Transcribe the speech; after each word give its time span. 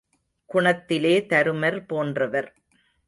குணத்திலே 0.53 1.13
தருமர் 1.25 1.79
போன்றவர். 1.85 2.49